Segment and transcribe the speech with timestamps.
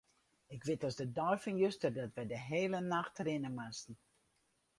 [0.55, 3.95] Ik wit as de dei fan juster dat wy de hiele nacht rinne moasten.